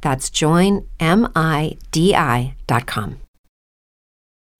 [0.00, 0.80] That's joinmidi.com.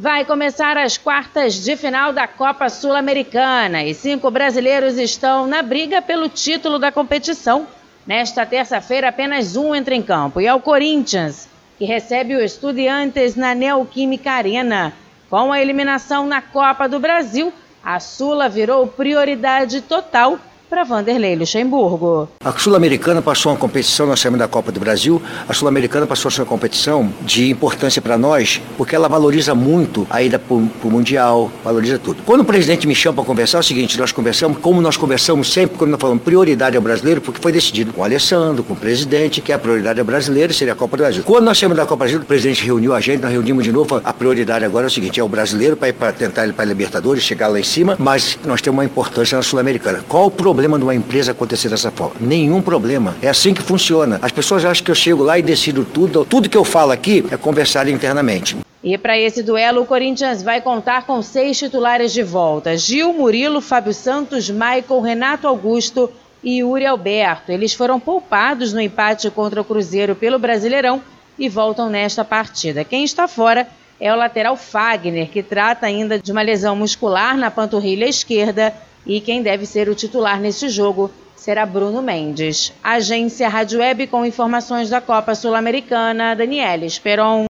[0.00, 6.00] Vai começar as quartas de final da Copa Sul-Americana e cinco brasileiros estão na briga
[6.00, 7.66] pelo título da competição.
[8.06, 13.34] Nesta terça-feira, apenas um entra em campo e é o Corinthians, que recebe o Estudiantes
[13.34, 14.92] na Neoquímica Arena.
[15.28, 17.52] Com a eliminação na Copa do Brasil,
[17.84, 22.28] a Sula virou prioridade total para Vanderlei Luxemburgo.
[22.44, 26.32] A Sul-Americana passou uma competição, nós saímos da Copa do Brasil, a Sul-Americana passou a
[26.32, 30.90] ser uma competição de importância para nós, porque ela valoriza muito a ida para o
[30.90, 32.22] Mundial, valoriza tudo.
[32.24, 35.52] Quando o presidente me chama para conversar, é o seguinte, nós conversamos, como nós conversamos
[35.52, 38.76] sempre, quando nós falamos prioridade ao brasileiro, porque foi decidido com o Alessandro, com o
[38.76, 41.22] presidente, que a prioridade ao brasileiro seria a Copa do Brasil.
[41.24, 43.72] Quando nós saímos da Copa do Brasil, o presidente reuniu a gente, nós reunimos de
[43.72, 46.68] novo, a prioridade agora é o seguinte, é o brasileiro para, tentar ir para a
[46.68, 50.04] Libertadores, chegar lá em cima, mas nós temos uma importância na Sul-Americana.
[50.06, 52.16] Qual o problema problema de uma empresa acontecer dessa forma.
[52.20, 53.14] Nenhum problema.
[53.22, 54.18] É assim que funciona.
[54.20, 56.24] As pessoas acham que eu chego lá e decido tudo.
[56.24, 58.56] Tudo que eu falo aqui é conversar internamente.
[58.82, 63.60] E para esse duelo, o Corinthians vai contar com seis titulares de volta: Gil, Murilo,
[63.60, 66.10] Fábio Santos, Michael, Renato Augusto
[66.42, 67.52] e Yuri Alberto.
[67.52, 71.00] Eles foram poupados no empate contra o Cruzeiro pelo Brasileirão
[71.38, 72.82] e voltam nesta partida.
[72.82, 73.68] Quem está fora
[74.00, 78.74] é o lateral Fagner, que trata ainda de uma lesão muscular na panturrilha esquerda
[79.08, 82.72] e quem deve ser o titular neste jogo será Bruno Mendes.
[82.84, 87.46] Agência Rádio Web com informações da Copa Sul-Americana, Daniela Esperon.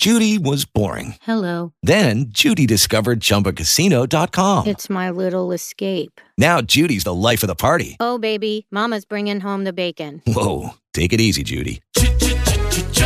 [0.00, 1.16] Judy was boring.
[1.26, 1.72] Hello.
[1.82, 4.66] Then Judy discovered ChumbaCasino.com.
[4.68, 6.20] It's my little escape.
[6.38, 7.96] Now Judy's the life of the party.
[7.98, 10.22] Oh, baby, mama's bringing home the bacon.
[10.24, 11.80] Whoa, take it easy, Judy.